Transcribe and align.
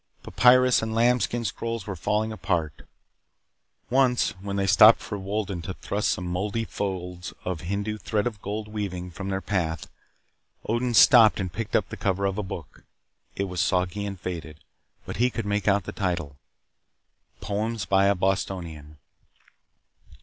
Papyrus 0.23 0.81
and 0.81 0.95
lambskin 0.95 1.45
scrolls 1.45 1.85
were 1.85 1.95
falling 1.95 2.31
apart. 2.31 2.87
Once, 3.91 4.31
when 4.41 4.55
they 4.55 4.65
stopped 4.65 4.99
for 4.99 5.15
Wolden 5.15 5.61
to 5.61 5.75
thrust 5.75 6.07
some 6.07 6.23
moldy 6.25 6.65
folds 6.65 7.35
of 7.45 7.61
Hindu 7.61 7.99
thread 7.99 8.25
of 8.25 8.41
gold 8.41 8.67
weaving 8.67 9.11
from 9.11 9.29
their 9.29 9.41
path, 9.41 9.91
Odin 10.65 10.95
stopped 10.95 11.39
and 11.39 11.53
picked 11.53 11.75
up 11.75 11.89
the 11.89 11.97
cover 11.97 12.25
of 12.25 12.39
a 12.39 12.41
book. 12.41 12.83
It 13.35 13.43
was 13.43 13.61
soggy 13.61 14.07
and 14.07 14.19
faded. 14.19 14.57
But 15.05 15.17
he 15.17 15.29
could 15.29 15.45
make 15.45 15.67
out 15.67 15.83
the 15.83 15.91
title: 15.91 16.35
"Poems 17.39 17.85
by 17.85 18.05
a 18.07 18.15
Bostonian." 18.15 18.97